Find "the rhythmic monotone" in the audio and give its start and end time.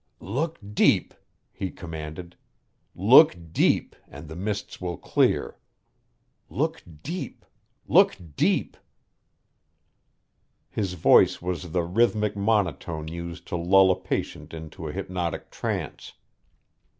11.71-13.09